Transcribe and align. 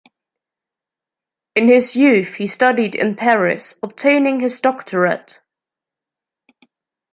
In 1.55 1.67
his 1.67 1.95
youth 1.95 2.33
he 2.33 2.47
studied 2.47 2.95
in 2.95 3.15
Paris, 3.15 3.75
obtaining 3.83 4.39
his 4.39 4.59
doctorate. 4.59 5.39